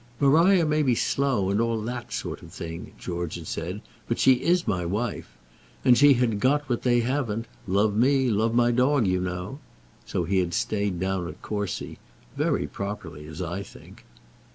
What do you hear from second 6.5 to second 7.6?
what they haven't.